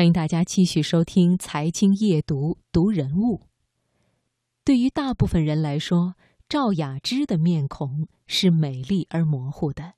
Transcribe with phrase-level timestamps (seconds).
[0.00, 3.42] 欢迎大家继续收听《财经夜读》读人物。
[4.64, 6.14] 对于大部分人来说，
[6.48, 9.96] 赵雅芝的面孔是美丽而模糊的。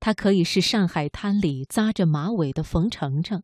[0.00, 3.42] 她可以是上海滩里扎着马尾的冯程程，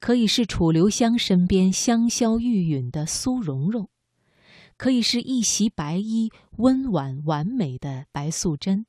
[0.00, 3.90] 可以是楚留香身边香消玉殒的苏蓉蓉，
[4.78, 8.86] 可以是一袭白衣温婉完美的白素贞。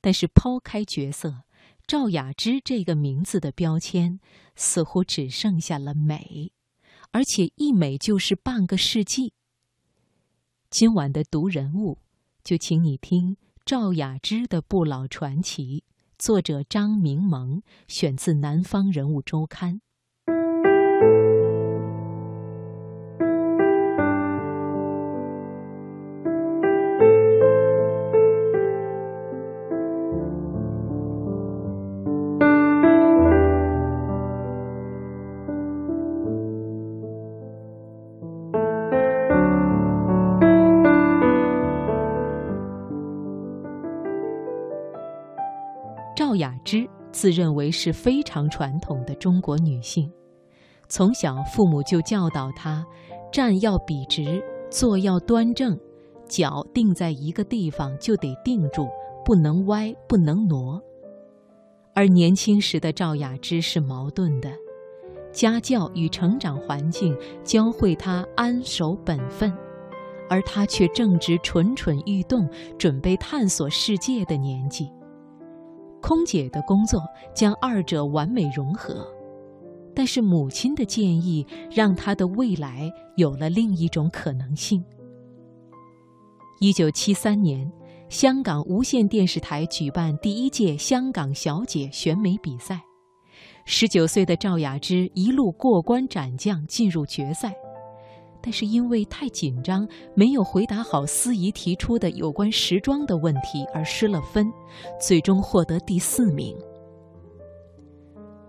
[0.00, 1.44] 但是抛开角色，
[1.90, 4.20] 赵雅芝这个名字的标签
[4.54, 6.52] 似乎只剩下了美，
[7.10, 9.32] 而且一美就是半个世纪。
[10.70, 11.98] 今晚的读人物，
[12.44, 15.82] 就请你听赵雅芝的不老传奇。
[16.16, 19.74] 作者张明萌，选自《南方人物周刊》。
[46.40, 50.12] 雅芝自认为是非常传统的中国女性，
[50.88, 52.84] 从小父母就教导她，
[53.32, 55.78] 站要笔直，坐要端正，
[56.28, 58.88] 脚定在一个地方就得定住，
[59.24, 60.80] 不能歪，不能挪。
[61.94, 64.50] 而年轻时的赵雅芝是矛盾的，
[65.32, 69.52] 家教与成长环境教会她安守本分，
[70.28, 74.88] 而她却正值蠢蠢欲动、准备探索世界的年纪。
[76.00, 77.02] 空姐的工作
[77.34, 79.06] 将二者完美融合，
[79.94, 84.84] 但是母亲的建议让她的未来有了另一种可能性。
[86.60, 87.70] 一九七三年，
[88.08, 92.82] 香港无线电视台举办第一届香港小姐选美比赛，
[93.64, 97.54] 十九岁的赵雅芝一路过关斩将进入决赛。
[98.42, 104.50] 但是因为太紧张，没有回答好司仪提出的有关时装的问题而失了分，
[105.00, 106.56] 最终获得第四名。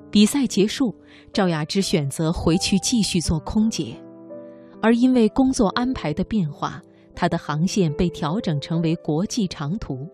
[0.10, 0.94] 比赛结束，
[1.32, 3.96] 赵雅芝选择回去继续做空姐，
[4.82, 6.82] 而因为工作安排的变化，
[7.16, 10.08] 她的航线被调整成为国际长途。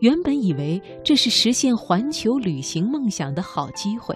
[0.00, 4.14] 原本以为这是实现环球旅行梦想的好机会，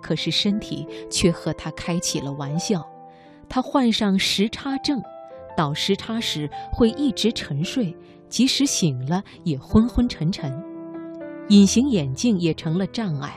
[0.00, 2.84] 可是身体却和她开起了玩笑。
[3.48, 5.00] 他患上时差症，
[5.56, 7.96] 倒时差时会一直沉睡，
[8.28, 10.52] 即使醒了也昏昏沉沉。
[11.48, 13.34] 隐形眼镜也成了障碍，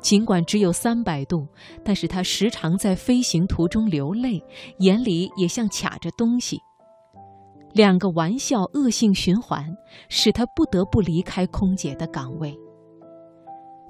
[0.00, 1.46] 尽管只有三百度，
[1.84, 4.42] 但是他时常在飞行途中流泪，
[4.78, 6.58] 眼里也像卡着东西。
[7.74, 9.64] 两个玩笑恶性循环，
[10.08, 12.54] 使他不得不离开空姐的岗位。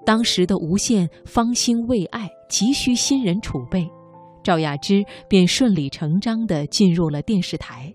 [0.05, 3.89] 当时的无限芳心未艾，急需新人储备。
[4.43, 7.95] 赵雅芝便顺理成章地进入了电视台，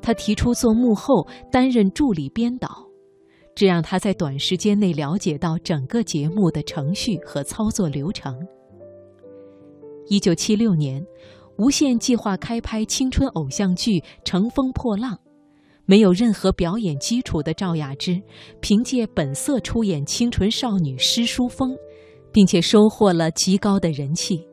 [0.00, 2.68] 她提出做幕后，担任助理编导，
[3.54, 8.34] 这让她在短时间内了解到整个节目的程序和操作流程。
[10.08, 11.04] 一九七六年，
[11.58, 13.92] 无线计划开拍青春偶像剧
[14.24, 15.14] 《乘风破浪》，
[15.86, 18.20] 没有任何表演基础的赵雅芝，
[18.60, 21.74] 凭借本色出演清纯少女施淑峰，
[22.32, 24.46] 并且收获了极高的人气。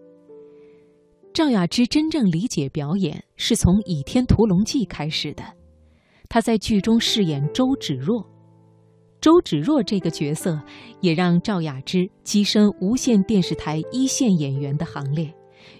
[1.33, 5.41] 赵雅芝真正理解表演是从《倚天屠龙记》开始的，
[6.27, 8.27] 她在剧中饰演周芷若。
[9.21, 10.61] 周芷若这个角色
[10.99, 15.33] 也让赵雅芝跻身无线电视台一线演员的行列，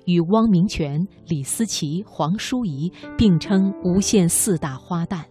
[0.06, 5.26] 与汪明荃、李思琪、黄淑仪并称无线四大花旦。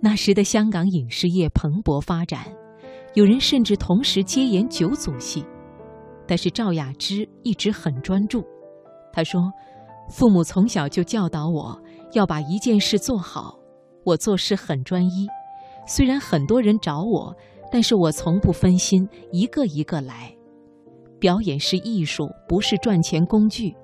[0.00, 2.46] 那时的香港影视业蓬勃发展，
[3.12, 5.44] 有人甚至同时接演九组戏，
[6.26, 8.42] 但是赵雅芝一直很专注。
[9.12, 9.52] 他说
[10.08, 11.80] ：“父母从小就教导我
[12.12, 13.58] 要把一件事做好，
[14.04, 15.26] 我做事很专一。
[15.86, 17.34] 虽然很多人找我，
[17.72, 20.34] 但是我从不分心，一个一个来。
[21.18, 23.74] 表演是艺术，不是赚钱工具。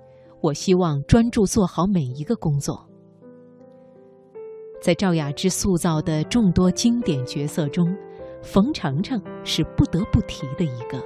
[0.41, 2.87] 我希望专注做好每一个工作。”
[4.81, 7.93] 在赵雅芝塑造的众多经典角色中，
[8.43, 11.03] 冯程程是不得不提的一个。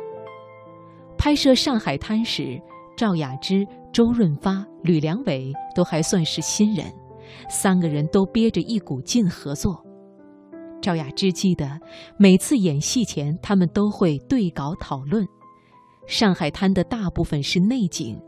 [1.16, 2.60] 拍摄《上海滩》时，
[2.96, 3.66] 赵雅芝。
[3.92, 6.86] 周润发、吕良伟都还算是新人，
[7.48, 9.84] 三个人都憋着一股劲合作。
[10.80, 11.78] 赵雅芝记得，
[12.16, 15.26] 每次演戏前，他们都会对稿讨论。
[16.06, 18.18] 上海滩的大部分是内景，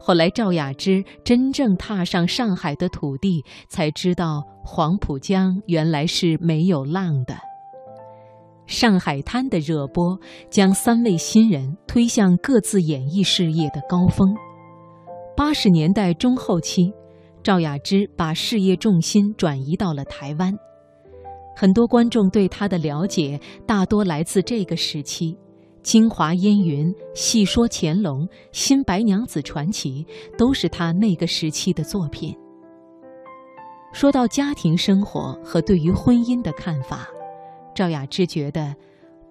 [0.00, 7.36] 后来赵雅芝真正踏上上海的土地，才知道黄浦江原来是没有浪的。
[8.66, 10.18] 上海滩的热播
[10.50, 14.34] 将三位新人推向各自演艺事业的高峰。
[15.34, 16.92] 八十年代中后期，
[17.42, 20.52] 赵雅芝把事业重心转移到了台湾。
[21.56, 25.32] 很多观众对她的了解大多来自这个时期，
[25.82, 28.20] 《京华烟云》《戏说乾隆》
[28.52, 30.04] 《新白娘子传奇》
[30.38, 32.36] 都是她那个时期的作品。
[33.92, 37.08] 说到家庭生活和对于婚姻的看法。
[37.74, 38.74] 赵雅芝觉得，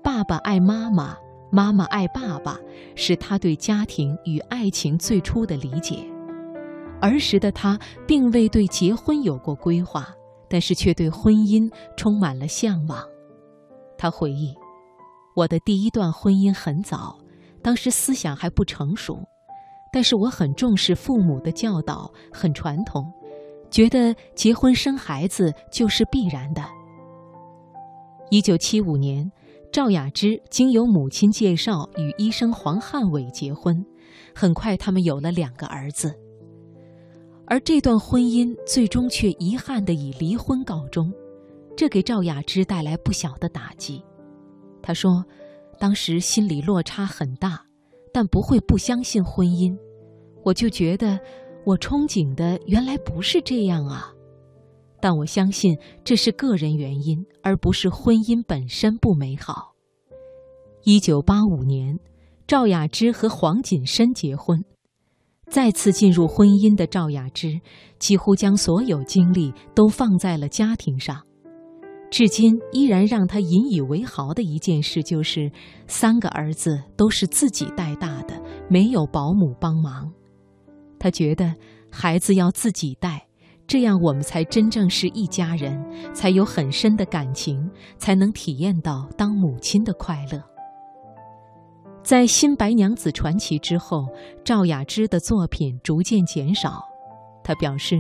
[0.04, 1.16] 爸爸爱妈妈，
[1.52, 2.58] 妈妈爱爸爸，
[2.96, 5.98] 是她对家庭与爱情最初的理解。
[7.02, 7.78] 儿时的她
[8.08, 10.08] 并未对结婚有过规划，
[10.50, 13.04] 但是却对婚姻充满了向往。
[13.98, 14.56] 她回忆
[15.36, 17.18] ：“我的第一段婚姻很早，
[17.62, 19.20] 当时思想还不成熟，
[19.92, 23.12] 但是我很重视父母的教导，很传统，
[23.70, 26.64] 觉得结婚生孩子就是必然的。”
[28.32, 29.30] 一九七五年，
[29.72, 33.86] 赵雅芝经由母亲介绍与医生黄汉伟结婚，
[34.36, 36.14] 很快他们有了两个儿子。
[37.46, 41.10] 而这段婚姻最终却遗憾地以离婚告终，
[41.78, 44.04] 这给赵雅芝带来不小的打击。
[44.82, 45.24] 她说
[45.80, 47.66] ：“当时心里落差很大，
[48.14, 49.74] 但不会不相信婚姻。
[50.44, 51.18] 我就觉得，
[51.66, 54.14] 我憧憬的原来不是这样啊。”
[55.02, 59.74] 但我相信这是个人原因，而不是婚姻本身不美好。
[60.84, 62.00] 一九八五年，
[62.48, 64.64] 赵雅芝和黄锦申结婚。
[65.50, 67.60] 再次进入婚姻的赵雅芝，
[68.00, 71.22] 几乎将所有精力都放在了家庭上。
[72.10, 75.52] 至今依然让她引以为豪的一件事，就是
[75.88, 80.12] 三个儿子都是自己带大的，没有保姆帮忙。
[81.00, 81.56] 她觉得
[81.90, 83.28] 孩子要自己带。
[83.72, 85.82] 这样，我们才真正是一家人，
[86.14, 90.44] 才有很深的感情，才能体验到当母亲的快乐。
[92.04, 94.06] 在《新白娘子传奇》之后，
[94.44, 96.84] 赵雅芝的作品逐渐减少。
[97.46, 97.96] 她表示：“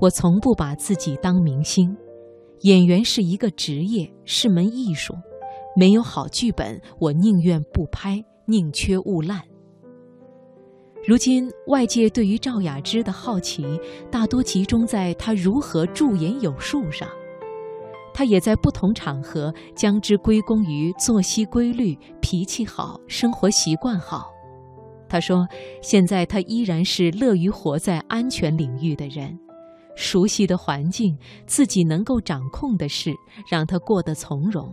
[0.00, 1.94] 我从不把自己当明星，
[2.62, 5.12] 演员是一个职业，是门艺术。
[5.76, 9.42] 没有好剧本，我宁愿不拍，宁缺毋滥。”
[11.02, 13.64] 如今，外界对于赵雅芝的好奇
[14.10, 17.08] 大多集中在她如何驻颜有术上。
[18.12, 24.30] 她也在不同场合将之归功于作息规律、脾气好、生活习惯好。
[25.08, 25.48] 她说
[25.80, 29.38] ：“现在她依然是乐于活在安全领域的人，
[29.96, 33.14] 熟悉的环境、自己能够掌控的事，
[33.50, 34.70] 让她过得从容。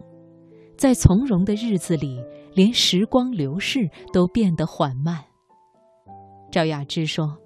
[0.76, 2.20] 在从容的日子里，
[2.54, 5.24] 连时光流逝都变得缓慢。”
[6.58, 7.38] 赵雅芝说：“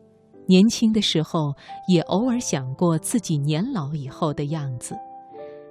[0.47, 1.53] 年轻的时候
[1.89, 4.95] 也偶尔想过自己年老以后的样子，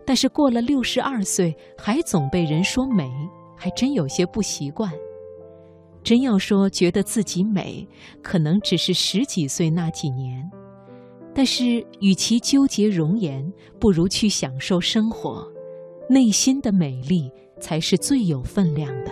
[0.05, 3.11] 但是过了六十二岁还总被人说美，
[3.57, 4.93] 还真有些不习惯。
[6.03, 7.89] 真要说觉得自己美，
[8.23, 10.47] 可能只是十几岁那几年。
[11.35, 15.51] 但是与其纠结容颜，不如去享受生活，
[16.11, 19.11] 内心的美丽才是最有分量的。”